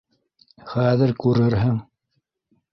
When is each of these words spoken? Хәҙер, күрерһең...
Хәҙер, 0.71 1.15
күрерһең... 1.25 1.79